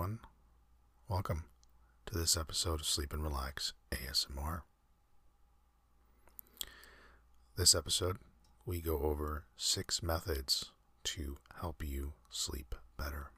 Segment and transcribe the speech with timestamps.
[0.00, 0.18] everyone.
[1.08, 1.44] Welcome
[2.06, 4.62] to this episode of Sleep and Relax ASMR.
[7.58, 8.16] This episode,
[8.64, 10.72] we go over six methods
[11.04, 13.32] to help you sleep better.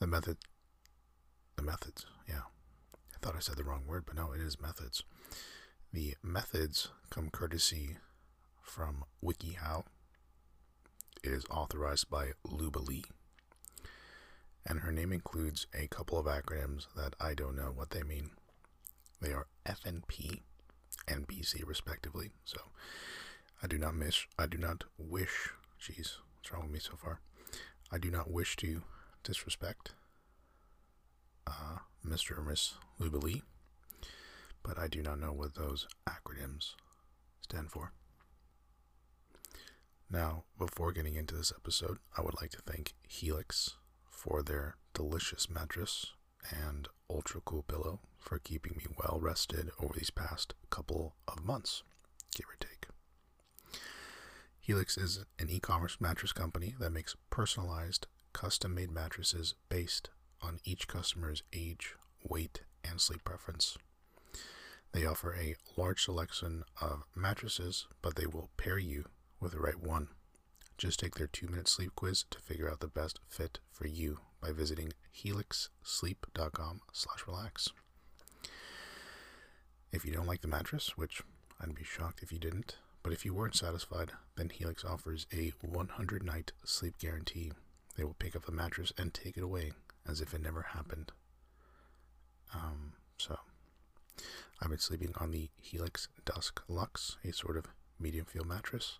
[0.00, 0.38] The method,
[1.54, 2.46] the methods, yeah.
[3.14, 5.04] I thought I said the wrong word, but no, it is methods.
[5.92, 7.98] The methods come courtesy
[8.62, 9.84] from WikiHow.
[11.22, 13.04] It is authorized by Luba Lee.
[14.64, 18.30] And her name includes a couple of acronyms that I don't know what they mean.
[19.20, 20.40] They are FNP
[21.08, 22.30] and BC respectively.
[22.44, 22.58] So
[23.62, 27.20] I do not miss I do not wish jeez, what's wrong with me so far?
[27.90, 28.82] I do not wish to
[29.24, 29.92] disrespect
[31.46, 32.38] uh, Mr.
[32.38, 33.42] or Miss Luba Lee,
[34.62, 36.74] but I do not know what those acronyms
[37.40, 37.92] stand for.
[40.10, 43.76] Now, before getting into this episode, I would like to thank Helix
[44.22, 46.12] for their delicious mattress
[46.48, 51.82] and ultra cool pillow for keeping me well rested over these past couple of months,
[52.32, 52.86] give or take.
[54.60, 60.08] Helix is an e commerce mattress company that makes personalized, custom made mattresses based
[60.40, 63.76] on each customer's age, weight, and sleep preference.
[64.92, 69.06] They offer a large selection of mattresses, but they will pair you
[69.40, 70.08] with the right one.
[70.82, 74.18] Just take their two minute sleep quiz to figure out the best fit for you
[74.40, 77.68] by visiting helixsleep.com slash relax.
[79.92, 81.22] If you don't like the mattress, which
[81.60, 85.52] I'd be shocked if you didn't, but if you weren't satisfied, then Helix offers a
[85.60, 87.52] 100 night sleep guarantee.
[87.96, 89.70] They will pick up the mattress and take it away
[90.04, 91.12] as if it never happened.
[92.52, 93.38] Um, so,
[94.60, 97.66] I've been sleeping on the Helix Dusk Luxe, a sort of
[98.00, 98.98] medium feel mattress.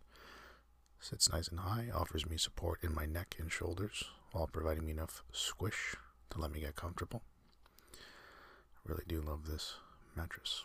[1.03, 4.93] Sits nice and high, offers me support in my neck and shoulders while providing me
[4.93, 5.97] enough squish
[6.31, 7.23] to let me get comfortable.
[7.93, 7.97] I
[8.85, 9.75] really do love this
[10.15, 10.65] mattress.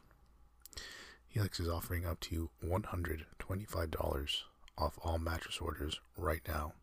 [1.27, 4.43] Helix is offering up to $125
[4.77, 6.73] off all mattress orders right now.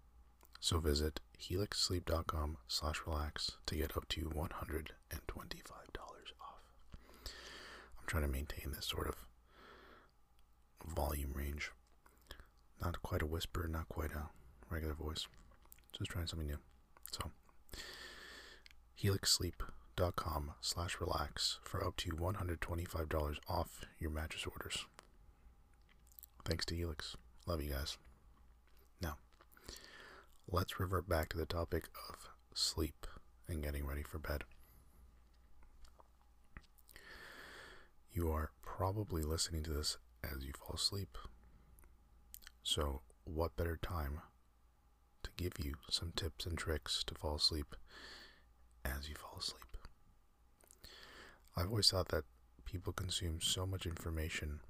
[0.58, 4.40] So visit helixsleep.com slash relax to get up to $125
[6.40, 6.58] off.
[7.24, 9.14] I'm trying to maintain this sort of
[10.84, 11.70] volume range.
[12.84, 14.28] Not quite a whisper, not quite a
[14.68, 15.26] regular voice.
[15.96, 16.58] Just trying something new.
[17.10, 17.30] So,
[19.02, 24.84] helixsleep.com slash relax for up to $125 off your mattress orders.
[26.44, 27.16] Thanks to Helix.
[27.46, 27.96] Love you guys.
[29.00, 29.16] Now,
[30.50, 33.06] let's revert back to the topic of sleep
[33.48, 34.44] and getting ready for bed.
[38.12, 41.16] You are probably listening to this as you fall asleep.
[42.66, 44.22] So, what better time
[45.22, 47.76] to give you some tips and tricks to fall asleep
[48.86, 49.76] as you fall asleep?
[51.54, 52.24] I've always thought that
[52.64, 54.60] people consume so much information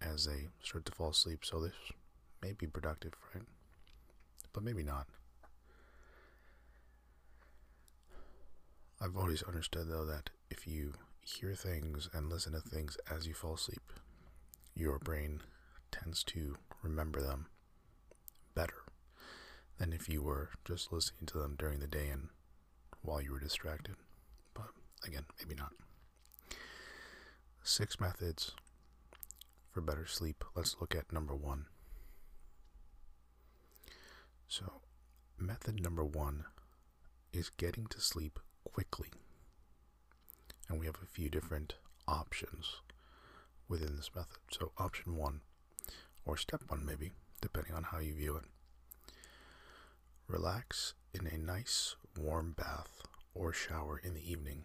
[0.00, 1.72] as they start to fall asleep, so this
[2.42, 3.44] may be productive, right?
[4.52, 5.06] But maybe not.
[9.00, 13.34] I've always understood, though, that if you hear things and listen to things as you
[13.34, 13.92] fall asleep,
[14.74, 15.42] your brain
[15.92, 17.46] tends to remember them
[18.54, 18.82] better
[19.78, 22.28] than if you were just listening to them during the day and
[23.02, 23.94] while you were distracted.
[24.54, 24.68] But
[25.04, 25.72] again, maybe not.
[27.62, 28.52] Six methods
[29.70, 30.44] for better sleep.
[30.54, 31.66] Let's look at number one.
[34.48, 34.82] So,
[35.38, 36.44] method number one
[37.32, 39.08] is getting to sleep quickly.
[40.68, 41.74] And we have a few different
[42.06, 42.80] options
[43.68, 44.38] within this method.
[44.50, 45.40] So, option one,
[46.24, 48.44] or step one, maybe, depending on how you view it.
[50.28, 53.02] Relax in a nice warm bath
[53.34, 54.64] or shower in the evening.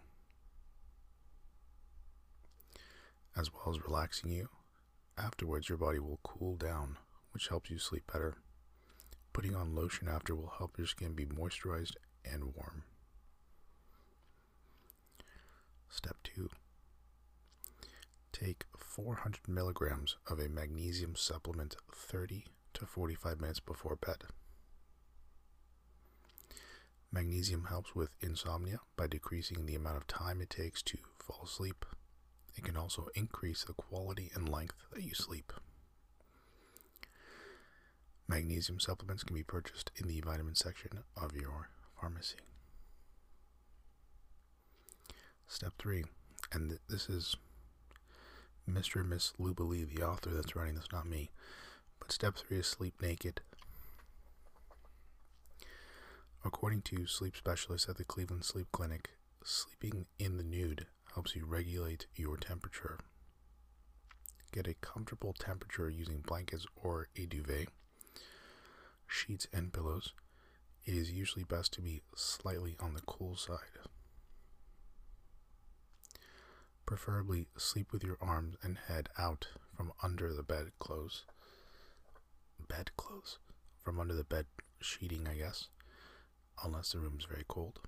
[3.36, 4.48] As well as relaxing you,
[5.16, 6.96] afterwards your body will cool down,
[7.32, 8.38] which helps you sleep better.
[9.32, 11.94] Putting on lotion after will help your skin be moisturized
[12.24, 12.82] and warm.
[15.88, 16.48] Step 2
[18.32, 18.64] Take
[19.04, 24.24] 400 milligrams of a magnesium supplement 30 to 45 minutes before bed.
[27.12, 31.86] Magnesium helps with insomnia by decreasing the amount of time it takes to fall asleep.
[32.56, 35.52] It can also increase the quality and length that you sleep.
[38.26, 41.68] Magnesium supplements can be purchased in the vitamin section of your
[42.00, 42.38] pharmacy.
[45.46, 46.04] Step 3,
[46.52, 47.36] and th- this is
[48.68, 49.00] Mr.
[49.00, 51.30] and Miss Luba Lee, the author that's writing this, not me.
[51.98, 53.40] But step 3 is sleep naked.
[56.44, 59.10] According to sleep specialists at the Cleveland Sleep Clinic,
[59.42, 62.98] sleeping in the nude helps you regulate your temperature.
[64.52, 67.68] Get a comfortable temperature using blankets or a duvet,
[69.06, 70.12] sheets, and pillows.
[70.84, 73.87] It is usually best to be slightly on the cool side.
[76.88, 81.26] Preferably sleep with your arms and head out from under the bed clothes.
[82.66, 83.36] Bed clothes?
[83.84, 84.46] From under the bed
[84.80, 85.68] sheeting, I guess.
[86.64, 87.80] Unless the room is very cold.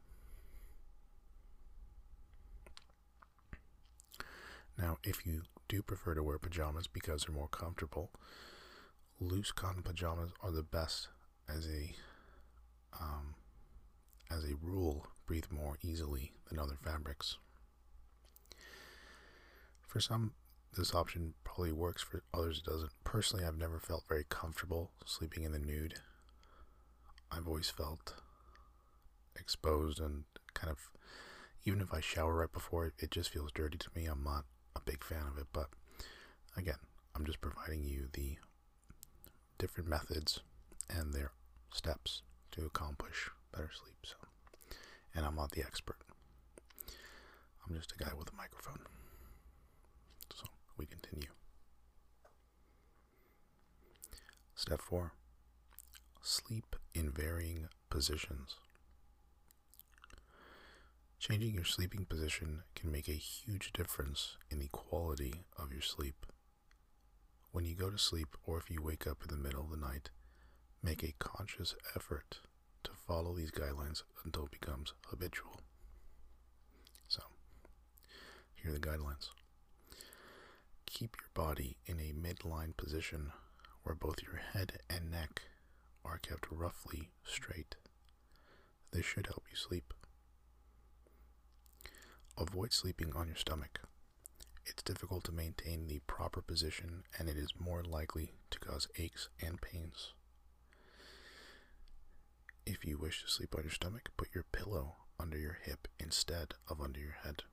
[4.76, 8.11] Now, if you do prefer to wear pajamas because they're more comfortable,
[9.19, 11.08] loose cotton pajamas are the best
[11.49, 11.94] as a
[13.00, 13.35] um,
[14.31, 17.38] as a rule breathe more easily than other fabrics.
[19.90, 20.34] For some,
[20.78, 22.00] this option probably works.
[22.00, 22.92] For others, it doesn't.
[23.02, 25.94] Personally, I've never felt very comfortable sleeping in the nude.
[27.32, 28.14] I've always felt
[29.37, 30.22] exposed and
[30.54, 30.78] kind of,
[31.64, 34.06] even if I shower right before it, just feels dirty to me.
[34.06, 34.44] I'm not
[34.76, 35.70] a big fan of it, but
[36.56, 36.78] again,
[37.16, 38.37] I'm just providing you the
[39.58, 40.38] different methods
[40.88, 41.32] and their
[41.75, 42.22] steps
[42.52, 43.96] to accomplish better sleep.
[44.04, 44.14] So,
[45.16, 45.98] and I'm not the expert.
[47.66, 48.78] I'm just a guy with a microphone.
[50.80, 51.28] We continue.
[54.54, 55.12] Step 4.
[56.22, 58.56] Sleep in varying positions.
[61.18, 66.24] Changing your sleeping position can make a huge difference in the quality of your sleep.
[67.52, 69.76] When you go to sleep or if you wake up in the middle of the
[69.76, 70.08] night,
[70.82, 72.38] make a conscious effort
[72.84, 75.60] to follow these guidelines until it becomes habitual.
[77.06, 77.20] So,
[78.54, 79.28] here are the guidelines.
[80.92, 83.32] Keep your body in a midline position
[83.84, 85.42] where both your head and neck
[86.04, 87.76] are kept roughly straight.
[88.92, 89.94] This should help you sleep.
[92.37, 93.81] Avoid sleeping on your stomach.
[94.66, 99.28] It's difficult to maintain the proper position and it is more likely to cause aches
[99.40, 100.12] and pains.
[102.66, 106.54] If you wish to sleep on your stomach, put your pillow under your hip instead
[106.69, 107.44] of under your head.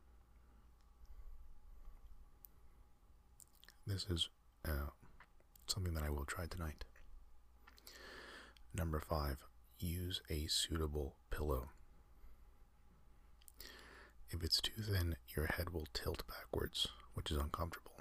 [3.87, 4.27] This is
[4.67, 4.89] uh,
[5.65, 6.83] something that I will try tonight.
[8.75, 9.37] Number five,
[9.79, 11.69] use a suitable pillow.
[14.29, 17.93] If it's too thin, your head will tilt backwards, which is uncomfortable.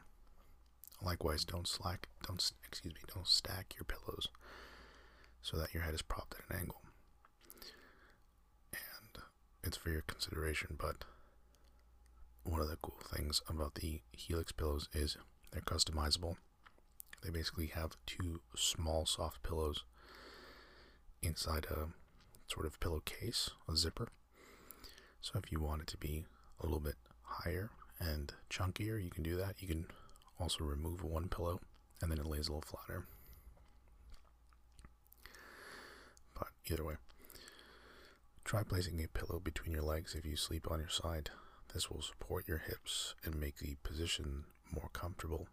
[1.00, 4.27] Likewise, don't slack, don't excuse me, don't stack your pillows
[5.41, 6.83] so that your head is propped at an angle.
[8.73, 9.23] And
[9.62, 11.05] it's for your consideration, but
[12.43, 15.17] one of the cool things about the Helix pillows is
[15.51, 16.37] they're customizable.
[17.23, 19.85] They basically have two small soft pillows
[21.23, 21.89] inside a
[22.47, 24.09] sort of pillowcase, a zipper
[25.27, 26.25] so if you want it to be
[26.61, 29.57] a little bit higher and chunkier, you can do that.
[29.59, 29.87] You can
[30.39, 31.59] also remove one pillow
[32.01, 33.07] and then it lays a little flatter.
[36.33, 36.95] But either way,
[38.45, 41.31] try placing a pillow between your legs if you sleep on your side.
[41.75, 45.49] This will support your hips and make the position more comfortable.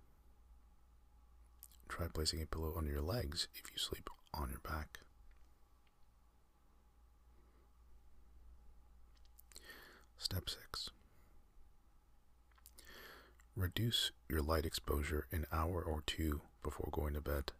[1.89, 4.99] Try placing a pillow under your legs if you sleep on your back.
[10.17, 10.89] Step 6
[13.55, 17.51] Reduce your light exposure an hour or two before going to bed.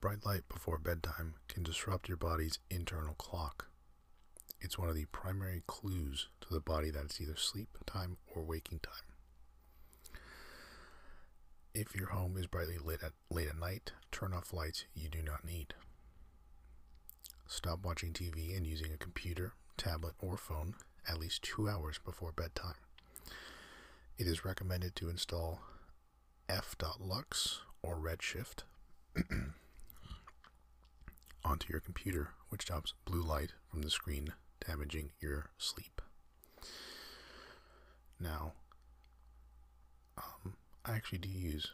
[0.00, 3.68] Bright light before bedtime can disrupt your body's internal clock.
[4.60, 8.44] It's one of the primary clues to the body that it's either sleep time or
[8.44, 9.11] waking time.
[11.74, 15.22] If your home is brightly lit at late at night, turn off lights you do
[15.22, 15.74] not need.
[17.46, 20.74] Stop watching TV and using a computer, tablet, or phone
[21.08, 22.74] at least two hours before bedtime.
[24.18, 25.60] It is recommended to install
[26.48, 28.64] f.lux or Redshift
[31.44, 34.34] onto your computer, which stops blue light from the screen
[34.66, 36.00] damaging your sleep.
[38.20, 38.52] Now,
[40.16, 41.70] um, I actually do use,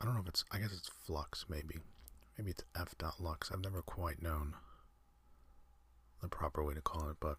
[0.00, 1.80] I don't know if it's, I guess it's Flux maybe.
[2.38, 3.50] Maybe it's f.lux.
[3.52, 4.54] I've never quite known
[6.20, 7.36] the proper way to call it, but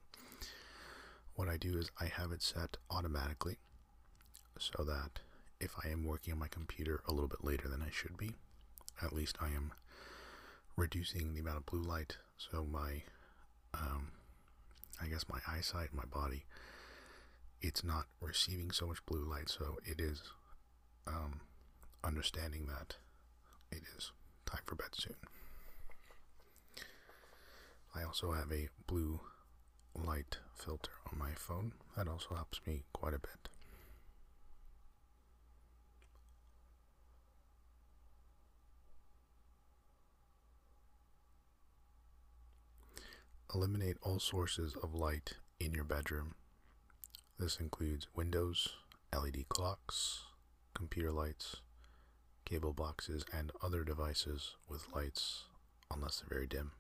[1.36, 3.58] what I do is I have it set automatically
[4.58, 5.20] so that
[5.60, 8.36] if I am working on my computer a little bit later than I should be,
[9.02, 9.74] at least I am
[10.78, 13.04] reducing the amount of blue light so my
[13.74, 14.12] um,
[15.02, 16.46] I guess my eyesight, my body,
[17.62, 20.22] it's not receiving so much blue light, so it is
[21.08, 21.42] um,
[22.04, 22.96] understanding that
[23.72, 24.12] it is
[24.46, 25.16] time for bed soon.
[27.96, 29.22] I also have a blue
[29.96, 31.74] light filter on my phone.
[31.96, 33.50] That also helps me quite a bit.
[43.54, 46.36] Eliminate all sources of light in your bedroom.
[47.40, 48.68] This includes windows,
[49.14, 50.24] LED clocks,
[50.76, 51.56] computer lights,
[52.46, 55.46] cable boxes, and other devices with lights
[55.92, 56.72] unless they're very dim.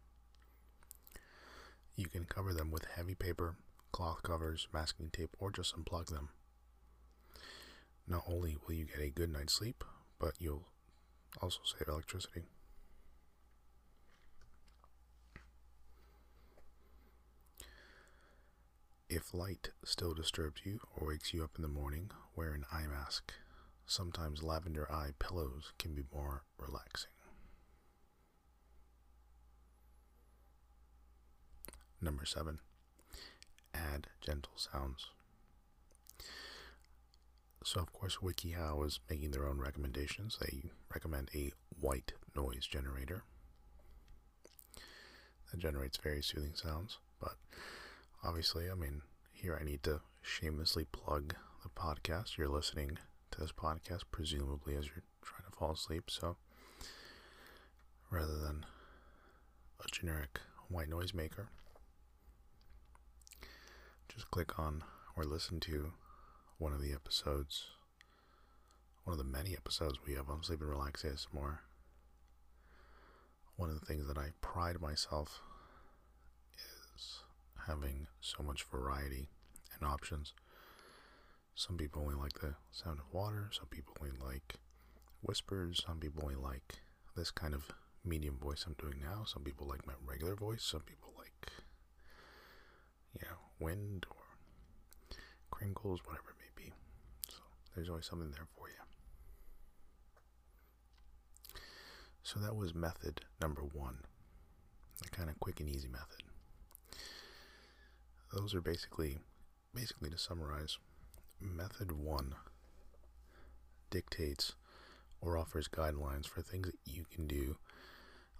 [1.96, 3.56] You can cover them with heavy paper,
[3.92, 6.30] cloth covers, masking tape, or just unplug them.
[8.08, 9.84] Not only will you get a good night's sleep,
[10.20, 10.68] but you'll
[11.42, 12.44] also save electricity.
[19.10, 22.88] If light still disturbs you or wakes you up in the morning, wear an eye
[22.88, 23.34] mask.
[23.88, 27.12] Sometimes lavender eye pillows can be more relaxing.
[32.01, 32.60] Number seven,
[33.74, 35.08] add gentle sounds.
[37.63, 40.38] So, of course, WikiHow is making their own recommendations.
[40.39, 43.24] They recommend a white noise generator
[45.51, 47.00] that generates very soothing sounds.
[47.20, 47.38] But
[48.24, 49.01] obviously, I mean,
[49.32, 52.38] here I need to shamelessly plug the podcast.
[52.38, 53.00] You're listening
[53.36, 56.10] to this podcast, presumably as you're trying to fall asleep.
[56.10, 56.38] So,
[58.10, 58.65] rather than
[59.84, 60.39] a generic
[60.70, 61.50] white noise maker,
[64.08, 64.84] just click on
[65.18, 65.92] or listen to
[66.58, 67.68] one of the episodes,
[69.04, 71.58] one of the many episodes we have on Sleep and Relax ASMR.
[73.58, 75.42] One of the things that I pride myself
[76.96, 77.20] is
[77.68, 79.27] having so much variety
[79.77, 80.34] and options.
[81.56, 84.56] Some people only like the sound of water, some people only like
[85.22, 86.76] whispers, some people only like
[87.16, 87.72] this kind of
[88.04, 91.52] medium voice I'm doing now, some people like my regular voice, some people like
[93.14, 94.24] you know, wind or
[95.50, 96.74] crinkles, whatever it may be.
[97.30, 97.40] So
[97.74, 98.76] there's always something there for you.
[102.24, 104.00] So that was method number one,
[105.02, 106.24] the kind of quick and easy method.
[108.34, 109.20] Those are basically,
[109.74, 110.78] basically to summarize,
[111.39, 112.36] method one
[113.89, 114.54] dictates
[115.22, 117.58] or offers guidelines for things that you can do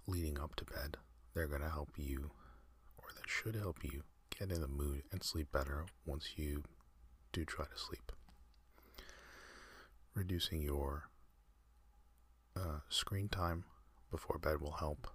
[0.06, 0.96] leading up to bed.
[1.34, 2.30] They're going to help you,
[2.98, 4.02] or that should help you,
[4.38, 6.62] get in the mood and sleep better once you
[7.32, 8.12] do try to sleep.
[10.14, 11.08] Reducing your
[12.56, 13.64] uh, screen time
[14.10, 15.08] before bed will help.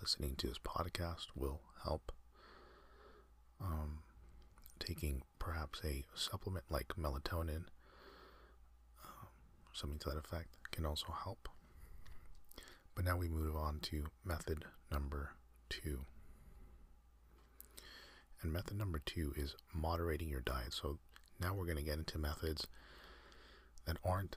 [0.00, 2.12] Listening to this podcast will help.
[3.60, 4.00] Um,
[4.78, 7.64] taking perhaps a supplement like melatonin,
[9.04, 9.28] um,
[9.72, 11.48] something to that effect, can also help.
[12.94, 15.32] But now we move on to method number
[15.68, 16.00] two.
[18.42, 20.72] And method number two is moderating your diet.
[20.72, 20.98] So
[21.40, 22.66] now we're going to get into methods
[23.86, 24.36] that aren't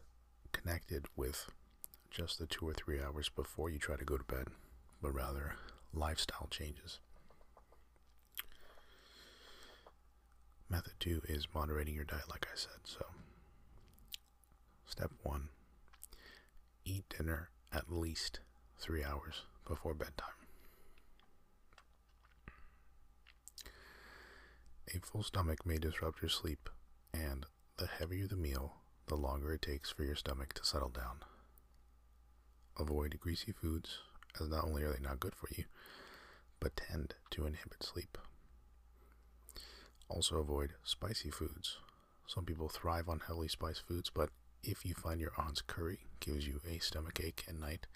[0.53, 1.50] connected with
[2.10, 4.48] just the two or three hours before you try to go to bed,
[5.01, 5.56] but rather
[5.94, 7.00] lifestyle changes.
[10.69, 12.79] Method two is moderating your diet, like I said.
[12.83, 13.05] So,
[14.86, 15.50] step one
[16.86, 18.39] eat dinner at least
[18.79, 20.29] three hours before bedtime.
[24.95, 26.69] A full stomach may disrupt your sleep,
[27.13, 27.45] and
[27.77, 31.19] the heavier the meal, the longer it takes for your stomach to settle down.
[32.79, 34.00] Avoid greasy foods,
[34.39, 35.65] as not only are they not good for you,
[36.59, 38.17] but tend to inhibit sleep.
[40.09, 41.77] Also, avoid spicy foods.
[42.27, 44.29] Some people thrive on heavily spiced foods, but
[44.63, 47.87] if you find your aunt's curry gives you a stomach ache at night,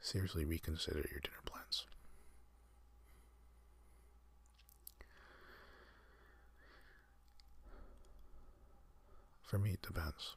[0.00, 1.86] seriously reconsider your dinner plans.
[9.42, 10.36] For me, it depends.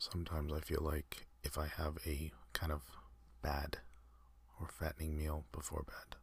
[0.00, 2.82] Sometimes I feel like if I have a kind of
[3.40, 3.78] bad
[4.60, 6.16] or fattening meal before bed,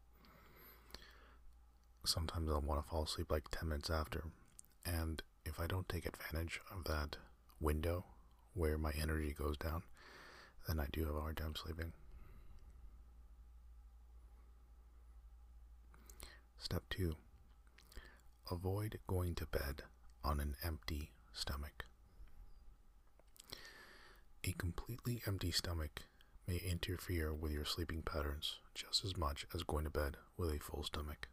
[2.05, 4.23] sometimes I'll want to fall asleep like 10 minutes after.
[4.85, 7.17] And if I don't take advantage of that
[7.59, 8.05] window
[8.53, 9.83] where my energy goes down,
[10.67, 11.91] then I do have a hard time sleeping.
[16.57, 17.15] Step two
[18.51, 19.83] avoid going to bed
[20.23, 21.85] on an empty stomach.
[24.43, 26.03] A completely empty stomach
[26.47, 30.59] may interfere with your sleeping patterns just as much as going to bed with a
[30.59, 31.27] full stomach.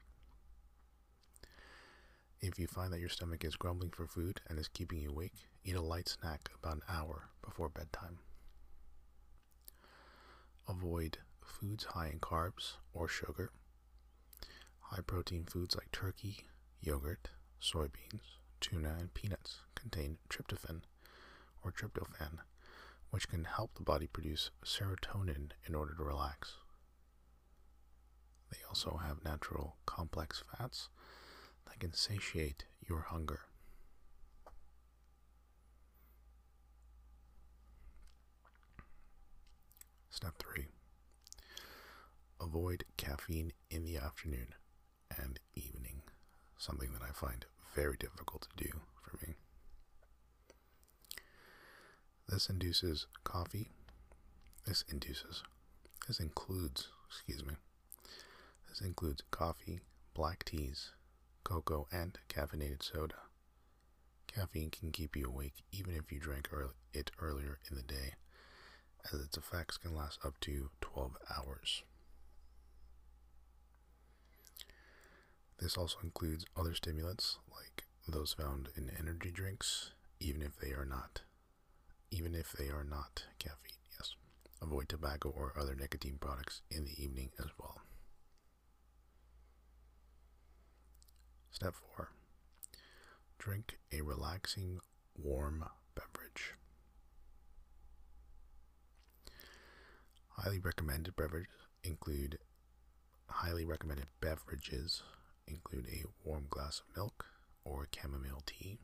[2.42, 5.46] If you find that your stomach is grumbling for food and is keeping you awake,
[5.64, 8.18] eat a light snack about an hour before bedtime.
[10.68, 13.52] Avoid foods high in carbs or sugar.
[14.80, 16.38] High protein foods like turkey,
[16.80, 17.28] yogurt,
[17.62, 20.82] soybeans, tuna, and peanuts contain tryptophan
[21.62, 22.38] or tryptophan,
[23.10, 26.56] which can help the body produce serotonin in order to relax.
[28.50, 30.88] They also have natural complex fats
[31.72, 33.40] that can satiate your hunger.
[40.10, 40.66] Step 3
[42.40, 44.48] Avoid caffeine in the afternoon
[45.16, 46.02] and evening,
[46.58, 48.70] something that I find very difficult to do
[49.02, 49.34] for me.
[52.28, 53.70] This induces coffee.
[54.66, 55.42] This induces.
[56.06, 57.54] This includes, excuse me.
[58.68, 59.80] This includes coffee,
[60.14, 60.92] black teas,
[61.44, 63.16] cocoa, and caffeinated soda.
[64.26, 66.48] Caffeine can keep you awake even if you drank
[66.94, 68.14] it earlier in the day,
[69.12, 71.82] as its effects can last up to 12 hours.
[75.58, 80.84] This also includes other stimulants like those found in energy drinks, even if they are
[80.86, 81.22] not
[82.12, 83.80] even if they are not caffeine.
[83.98, 84.14] Yes.
[84.60, 87.80] Avoid tobacco or other nicotine products in the evening as well.
[91.52, 92.08] Step 4.
[93.38, 94.80] Drink a relaxing
[95.16, 96.54] warm beverage.
[100.30, 101.52] Highly recommended beverages
[101.84, 102.38] include
[103.26, 105.02] highly recommended beverages
[105.46, 107.26] include a warm glass of milk
[107.64, 108.78] or chamomile tea.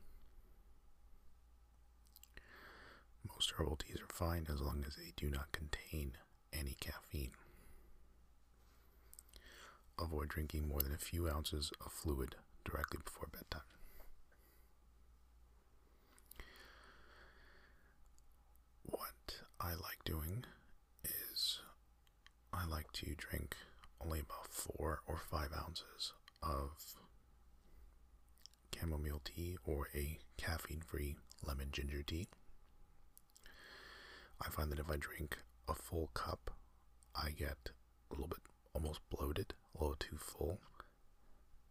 [3.27, 6.13] Most herbal teas are fine as long as they do not contain
[6.53, 7.31] any caffeine.
[9.99, 12.35] Avoid drinking more than a few ounces of fluid
[12.65, 13.61] directly before bedtime.
[18.83, 20.45] What I like doing
[21.03, 21.59] is
[22.53, 23.55] I like to drink
[24.01, 26.71] only about four or five ounces of
[28.73, 32.27] chamomile tea or a caffeine free lemon ginger tea.
[34.41, 36.51] I find that if I drink a full cup,
[37.15, 37.71] I get
[38.09, 38.39] a little bit
[38.73, 40.59] almost bloated, a little too full.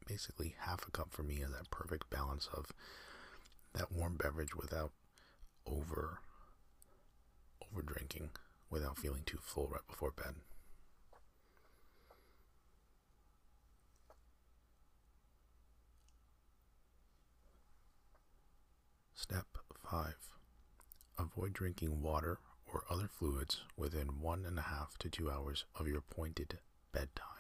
[0.09, 2.73] Basically, half a cup for me is that perfect balance of
[3.75, 4.93] that warm beverage without
[5.67, 6.21] over
[7.71, 8.31] over drinking,
[8.71, 10.35] without feeling too full right before bed.
[19.15, 19.47] Step
[19.91, 20.15] 5.
[21.19, 22.39] Avoid drinking water
[22.73, 26.59] or other fluids within one and a half to two hours of your appointed
[26.93, 27.38] bedtime.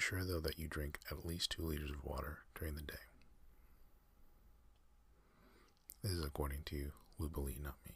[0.00, 2.94] Ensure, though, that you drink at least two liters of water during the day.
[6.02, 7.92] This is according to Luba Lee, not me.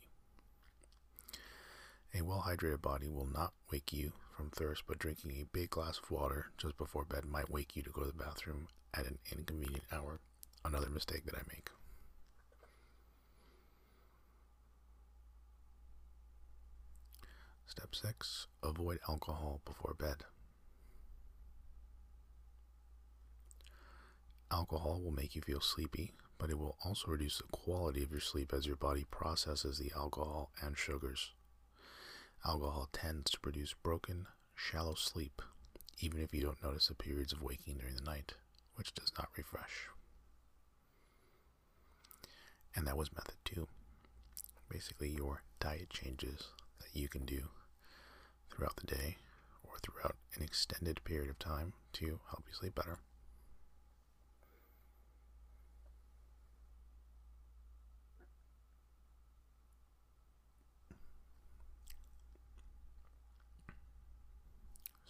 [2.15, 5.99] A well hydrated body will not wake you from thirst, but drinking a big glass
[5.99, 9.17] of water just before bed might wake you to go to the bathroom at an
[9.33, 10.21] inconvenient hour.
[10.63, 11.71] Another mistake that I make.
[17.65, 20.25] Step 6 Avoid alcohol before bed.
[24.55, 28.21] Alcohol will make you feel sleepy, but it will also reduce the quality of your
[28.21, 31.33] sleep as your body processes the alcohol and sugars.
[32.47, 35.43] Alcohol tends to produce broken, shallow sleep,
[35.99, 38.35] even if you don't notice the periods of waking during the night,
[38.77, 39.89] which does not refresh.
[42.77, 43.67] And that was method two.
[44.69, 47.49] Basically, your diet changes that you can do
[48.51, 49.17] throughout the day
[49.65, 53.01] or throughout an extended period of time to help you sleep better.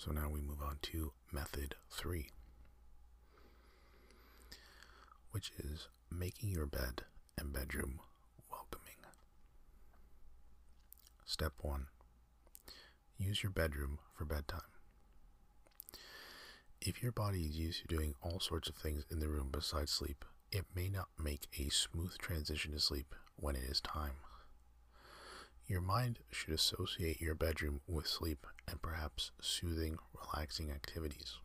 [0.04, 2.28] So now we move on to method three,
[5.30, 7.04] which is making your bed
[7.38, 8.00] and bedroom
[8.50, 8.98] welcoming.
[11.24, 11.86] Step one
[13.16, 14.60] use your bedroom for bedtime.
[16.82, 19.90] If your body is used to doing all sorts of things in the room besides
[19.90, 24.16] sleep, it may not make a smooth transition to sleep when it is time.
[25.66, 31.38] Your mind should associate your bedroom with sleep and perhaps soothing, relaxing activities.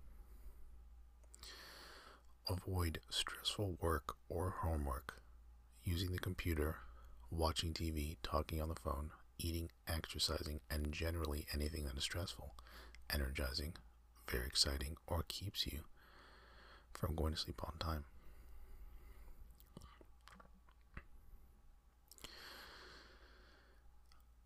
[2.50, 5.22] Avoid stressful work or homework,
[5.86, 6.80] using the computer,
[7.32, 12.56] watching TV, talking on the phone, eating, exercising, and generally anything that is stressful,
[13.14, 13.74] energizing,
[14.30, 15.80] very exciting, or keeps you
[16.94, 18.04] from going to sleep on time.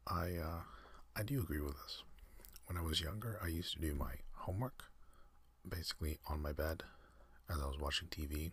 [0.08, 0.62] I uh,
[1.16, 2.04] I do agree with this.
[2.68, 4.84] When I was younger, I used to do my homework
[5.68, 6.84] basically on my bed
[7.50, 8.52] as I was watching TV,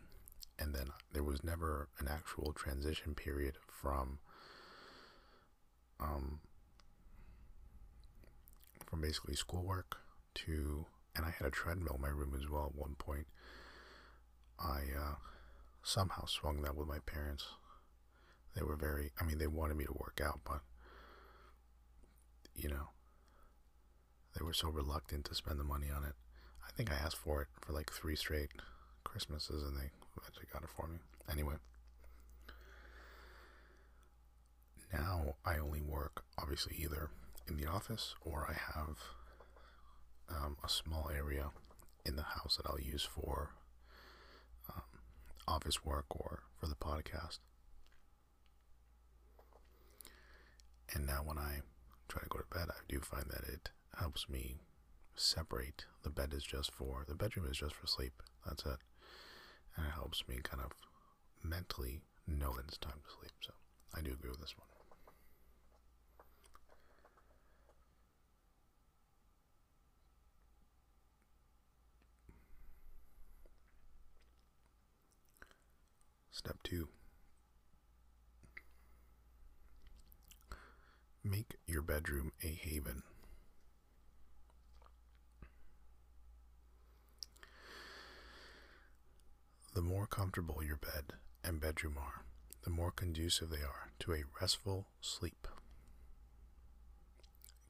[0.59, 4.19] and then there was never an actual transition period from
[5.99, 6.41] um,
[8.87, 9.99] from basically schoolwork
[10.35, 13.27] to, and I had a treadmill in my room as well at one point.
[14.59, 15.15] I uh,
[15.83, 17.45] somehow swung that with my parents.
[18.55, 20.61] They were very, I mean, they wanted me to work out, but,
[22.55, 22.91] you know,
[24.37, 26.15] they were so reluctant to spend the money on it.
[26.67, 28.51] I think I asked for it for like three straight
[29.05, 30.99] Christmases and they eventually got it for me.
[31.31, 31.55] Anyway.
[34.93, 37.11] Now I only work, obviously, either
[37.49, 38.97] in the office or I have
[40.29, 41.51] um, a small area
[42.05, 43.51] in the house that I'll use for
[44.69, 44.83] um,
[45.47, 47.39] office work or for the podcast.
[50.93, 51.61] And now when I
[52.11, 54.61] try to go to bed, I do find that it helps me
[55.15, 55.85] separate.
[56.03, 58.23] The bed is just for, the bedroom is just for sleep.
[58.45, 58.79] That's it.
[59.77, 60.73] And it helps me kind of
[61.43, 63.33] mentally know that it's time to sleep.
[63.41, 63.53] So
[63.95, 64.67] I do agree with this one.
[76.33, 76.89] Step two
[81.25, 83.03] make your bedroom a haven.
[89.75, 92.25] The more comfortable your bed and bedroom are,
[92.63, 95.47] the more conducive they are to a restful sleep.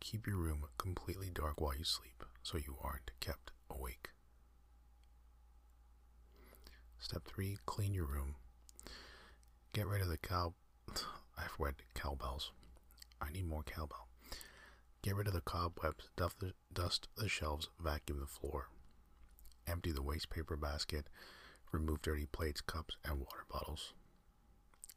[0.01, 4.11] Keep your room completely dark while you sleep so you aren't kept awake.
[6.99, 8.37] Step 3 Clean your room.
[9.73, 10.55] Get rid of the cow.
[11.39, 12.51] I've read cowbells.
[13.21, 14.09] I need more cowbell.
[15.03, 18.69] Get rid of the cobwebs, the, dust the shelves, vacuum the floor.
[19.67, 21.07] Empty the waste paper basket,
[21.73, 23.95] remove dirty plates, cups, and water bottles.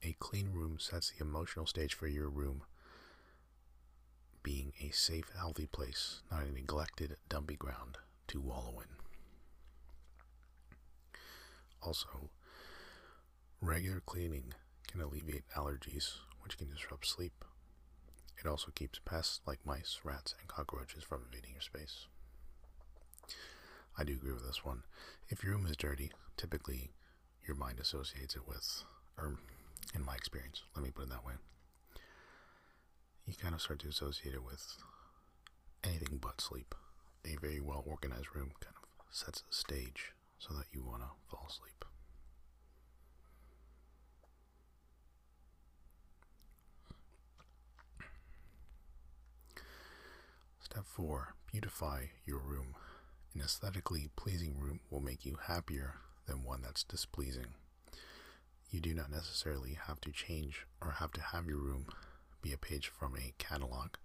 [0.01, 2.63] A clean room sets the emotional stage for your room
[4.41, 8.87] being a safe, healthy place, not a neglected, dumpy ground to wallow in.
[11.81, 12.29] Also,
[13.61, 14.53] regular cleaning
[14.87, 17.45] can alleviate allergies, which can disrupt sleep.
[18.43, 22.07] It also keeps pests like mice, rats, and cockroaches from invading your space.
[23.97, 24.83] I do agree with this one.
[25.29, 26.91] If your room is dirty, typically
[27.47, 28.83] your mind associates it with,
[29.17, 29.37] or
[29.95, 31.33] in my experience, let me put it that way,
[33.25, 34.77] you kind of start to associate it with
[35.83, 36.75] anything but sleep.
[37.25, 41.09] A very well organized room kind of sets the stage so that you want to
[41.29, 41.85] fall asleep.
[50.63, 52.75] Step 4 Beautify your room.
[53.35, 55.95] An aesthetically pleasing room will make you happier
[56.25, 57.47] than one that's displeasing.
[58.71, 61.87] You do not necessarily have to change or have to have your room
[62.41, 63.95] be a page from a catalog,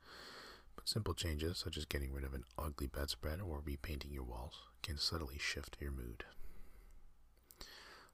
[0.74, 4.54] but simple changes such as getting rid of an ugly bedspread or repainting your walls
[4.82, 6.24] can subtly shift your mood.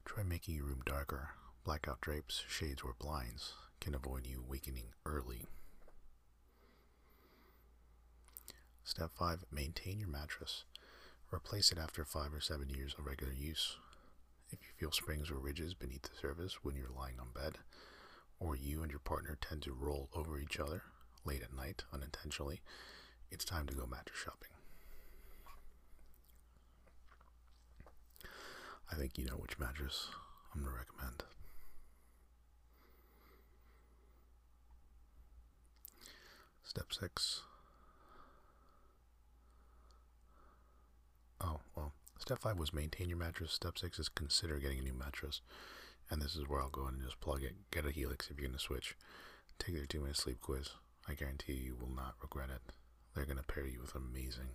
[0.05, 1.31] Try making your room darker.
[1.65, 5.47] Blackout drapes, shades, or blinds can avoid you wakening early
[8.87, 10.65] Step 5 Maintain your mattress.
[11.33, 13.77] Replace it after 5 or 7 years of regular use.
[14.51, 17.59] If you feel springs or ridges beneath the surface when you're lying on bed,
[18.39, 20.83] or you and your partner tend to roll over each other
[21.25, 22.61] late at night unintentionally,
[23.31, 24.51] it's time to go mattress shopping.
[28.93, 30.09] I think you know which mattress
[30.55, 31.23] I'm going to recommend.
[36.63, 37.43] Step 6
[41.41, 43.53] Oh, well, step five was maintain your mattress.
[43.53, 45.41] Step six is consider getting a new mattress.
[46.11, 47.55] And this is where I'll go in and just plug it.
[47.71, 48.97] Get a Helix if you're going to switch.
[49.59, 50.71] Take their two minute sleep quiz.
[51.09, 52.63] I guarantee you will not regret it.
[53.15, 54.49] They're going to pair you with amazing,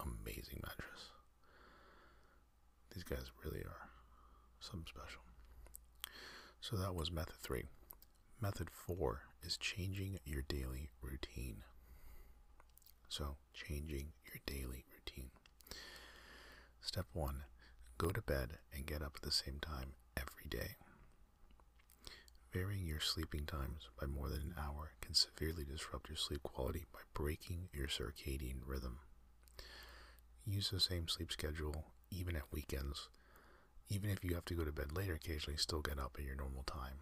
[0.00, 1.10] amazing mattress.
[2.94, 3.88] These guys really are
[4.60, 5.20] something special.
[6.60, 7.64] So that was method three.
[8.40, 11.62] Method four is changing your daily routine.
[13.08, 14.95] So, changing your daily routine.
[16.86, 17.42] Step 1
[17.98, 20.76] Go to bed and get up at the same time every day.
[22.52, 26.84] Varying your sleeping times by more than an hour can severely disrupt your sleep quality
[26.92, 29.00] by breaking your circadian rhythm.
[30.46, 33.08] Use the same sleep schedule even at weekends.
[33.88, 36.36] Even if you have to go to bed later occasionally, still get up at your
[36.36, 37.00] normal time.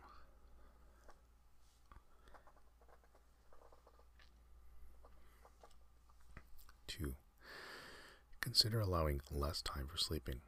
[8.44, 10.42] Consider allowing less time for sleeping.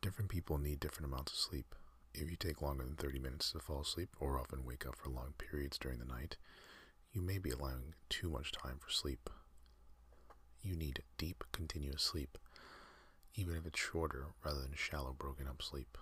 [0.00, 1.76] Different people need different amounts of sleep.
[2.12, 5.08] If you take longer than 30 minutes to fall asleep or often wake up for
[5.08, 6.36] long periods during the night,
[7.12, 9.30] you may be allowing too much time for sleep.
[10.62, 12.36] You need deep, continuous sleep,
[13.36, 15.96] even if it's shorter rather than shallow, broken up sleep.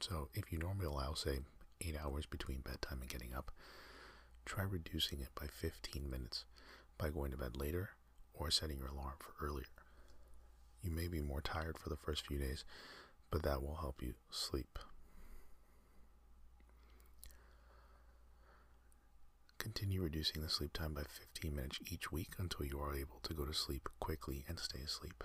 [0.00, 1.38] So, if you normally allow, say,
[1.80, 3.50] 8 hours between bedtime and getting up,
[4.44, 6.44] try reducing it by 15 minutes
[6.98, 7.90] by going to bed later
[8.32, 9.64] or setting your alarm for earlier.
[10.82, 12.64] You may be more tired for the first few days,
[13.30, 14.78] but that will help you sleep.
[19.58, 23.32] Continue reducing the sleep time by 15 minutes each week until you are able to
[23.32, 25.24] go to sleep quickly and stay asleep.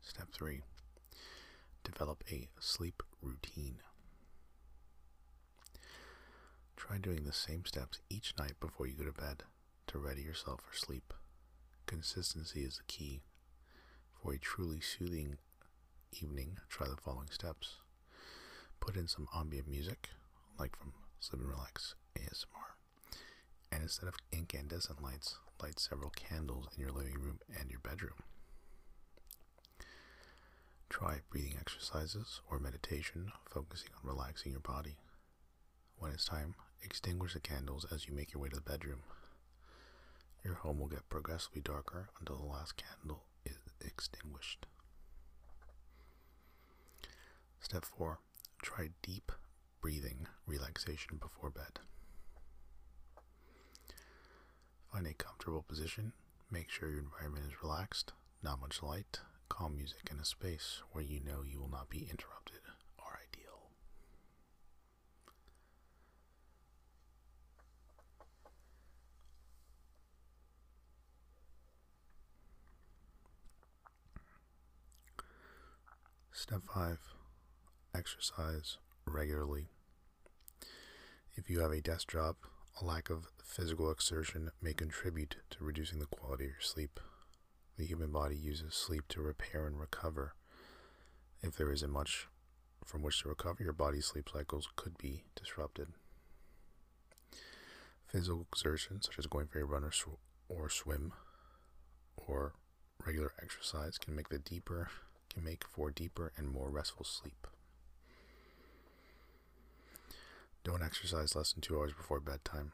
[0.00, 0.62] Step 3
[1.82, 3.78] Develop a sleep routine.
[6.76, 9.42] Try doing the same steps each night before you go to bed
[9.88, 11.12] to ready yourself for sleep.
[11.86, 13.22] Consistency is the key.
[14.22, 15.38] For a truly soothing
[16.12, 17.76] evening, try the following steps.
[18.80, 20.10] Put in some ambient music,
[20.58, 22.74] like from Sleep and Relax ASMR.
[23.72, 28.22] And instead of incandescent lights, light several candles in your living room and your bedroom.
[30.88, 34.98] Try breathing exercises or meditation, focusing on relaxing your body.
[35.98, 39.02] When it's time, extinguish the candles as you make your way to the bedroom.
[40.44, 44.66] Your home will get progressively darker until the last candle is extinguished.
[47.60, 48.18] Step 4.
[48.62, 49.32] Try deep
[49.80, 51.80] breathing relaxation before bed.
[54.92, 56.12] Find a comfortable position.
[56.50, 58.12] Make sure your environment is relaxed,
[58.42, 62.08] not much light, calm music, and a space where you know you will not be
[62.10, 62.60] interrupted
[62.98, 63.70] are ideal.
[76.48, 76.98] Step 5
[77.92, 79.66] Exercise regularly.
[81.34, 82.36] If you have a desk job,
[82.80, 87.00] a lack of physical exertion may contribute to reducing the quality of your sleep.
[87.76, 90.36] The human body uses sleep to repair and recover.
[91.42, 92.28] If there isn't much
[92.84, 95.88] from which to recover, your body's sleep cycles could be disrupted.
[98.06, 101.12] Physical exertion, such as going for a run or, sw- or swim,
[102.16, 102.54] or
[103.04, 104.90] regular exercise, can make the deeper
[105.40, 107.46] make for deeper and more restful sleep.
[110.64, 112.72] Don't exercise less than two hours before bedtime.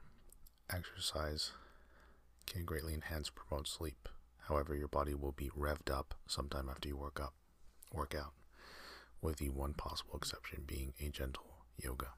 [0.71, 1.53] Exercise
[2.47, 4.09] can greatly enhance promote sleep.
[4.49, 7.35] However, your body will be revved up sometime after you work up,
[7.93, 8.33] work out,
[9.21, 11.45] with the one possible exception being a gentle
[11.79, 12.09] yoga.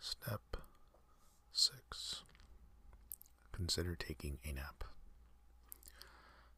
[0.00, 0.56] Step
[1.56, 2.24] 6.
[3.52, 4.82] Consider taking a nap.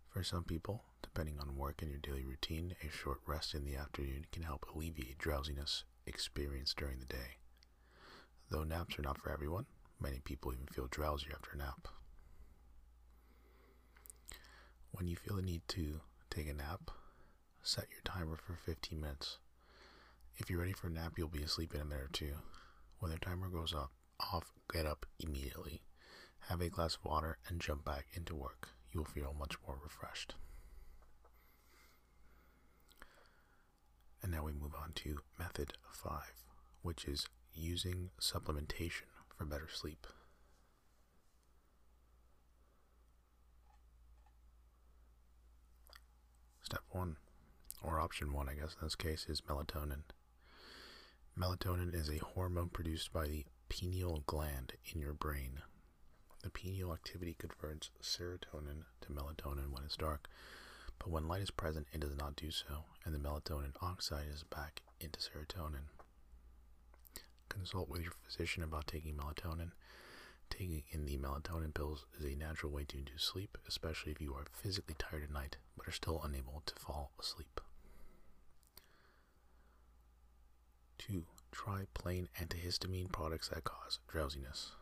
[0.08, 3.76] For some people, depending on work and your daily routine, a short rest in the
[3.76, 7.36] afternoon can help alleviate drowsiness experienced during the day.
[8.48, 9.66] Though naps are not for everyone,
[10.00, 11.88] many people even feel drowsy after a nap.
[14.92, 16.90] When you feel the need to take a nap,
[17.62, 19.36] set your timer for 15 minutes.
[20.38, 22.32] If you're ready for a nap, you'll be asleep in a minute or two.
[23.00, 25.82] When the timer goes up, off, get up immediately.
[26.48, 28.68] Have a glass of water and jump back into work.
[28.92, 30.34] You will feel much more refreshed.
[34.22, 36.20] And now we move on to method 5,
[36.82, 39.04] which is using supplementation
[39.36, 40.06] for better sleep.
[46.62, 47.16] Step 1,
[47.82, 50.02] or option 1, I guess in this case, is melatonin.
[51.38, 55.62] Melatonin is a hormone produced by the pineal gland in your brain.
[56.42, 60.28] The pineal activity converts serotonin to melatonin when it's dark,
[60.98, 64.82] but when light is present, it does not do so, and the melatonin oxidizes back
[65.00, 65.88] into serotonin.
[67.48, 69.72] Consult with your physician about taking melatonin.
[70.50, 74.34] Taking in the melatonin pills is a natural way to induce sleep, especially if you
[74.34, 77.60] are physically tired at night but are still unable to fall asleep.
[80.98, 81.24] 2.
[81.56, 84.72] Try plain antihistamine products that cause drowsiness.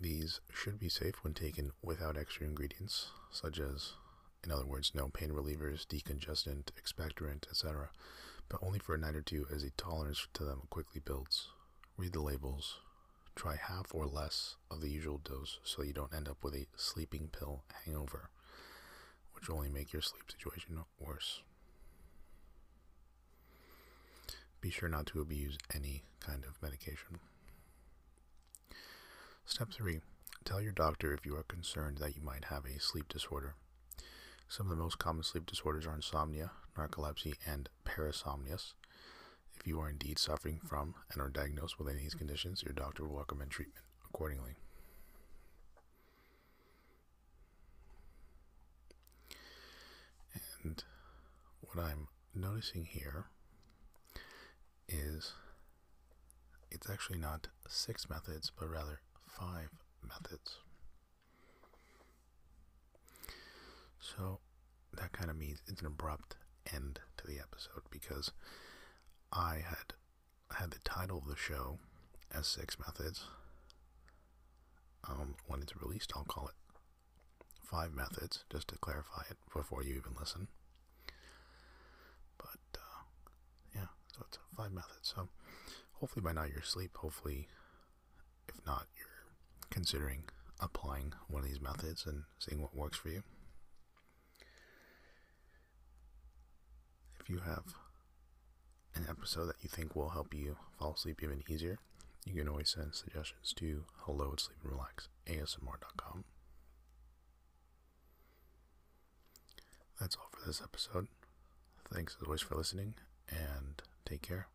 [0.00, 3.92] These should be safe when taken without extra ingredients, such as,
[4.42, 7.90] in other words, no pain relievers, decongestant, expectorant, etc.,
[8.48, 11.48] but only for a night or two as a tolerance to them quickly builds.
[11.96, 12.80] Read the labels.
[13.36, 16.66] try half or less of the usual dose so you don't end up with a
[16.76, 18.30] sleeping pill hangover,
[19.34, 21.42] which will only make your sleep situation worse.
[24.60, 27.18] Be sure not to abuse any kind of medication.
[29.44, 30.00] Step 3.
[30.44, 33.54] Tell your doctor if you are concerned that you might have a sleep disorder.
[34.48, 38.72] Some of the most common sleep disorders are insomnia, narcolepsy, and parasomnias.
[39.58, 42.72] If you are indeed suffering from and are diagnosed with any of these conditions, your
[42.72, 44.56] doctor will recommend treatment accordingly.
[50.64, 50.82] And
[51.60, 53.26] what I'm noticing here
[54.88, 55.32] is
[56.70, 59.68] it's actually not six methods, but rather five
[60.02, 60.56] methods.
[64.00, 64.40] So
[64.94, 66.36] that kind of means it's an abrupt
[66.72, 68.32] end to the episode because
[69.32, 69.94] I had
[70.58, 71.78] had the title of the show
[72.32, 73.24] as Six Methods.
[75.08, 76.54] Um, when it's released, I'll call it
[77.74, 80.46] Five Methods, just to clarify it before you even listen.
[82.38, 83.02] But, uh,
[83.74, 85.12] yeah, so it's five methods.
[85.14, 85.28] So,
[85.94, 86.96] hopefully by now you're asleep.
[86.98, 87.48] Hopefully,
[88.48, 89.26] if not, you're
[89.70, 90.22] considering
[90.60, 93.24] applying one of these methods and seeing what works for you.
[97.18, 97.74] If you have
[98.94, 101.78] an episode that you think will help you fall asleep even easier,
[102.24, 106.24] you can always send suggestions to hello at sleep and relax asmr.com.
[110.00, 111.08] That's all for this episode.
[111.92, 112.94] Thanks as always for listening
[113.30, 114.48] and take care.